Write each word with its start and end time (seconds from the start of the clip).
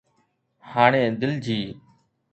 هاڻي 0.71 1.03
دل 1.21 1.31
جي 1.45 1.59